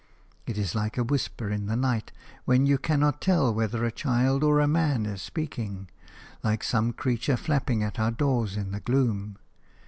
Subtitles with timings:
[0.47, 2.11] It is like a whisper in the night,
[2.45, 5.89] when you cannot tell whether a child or a man is speaking;
[6.43, 9.37] like some creature flapping at our doors in the gloom.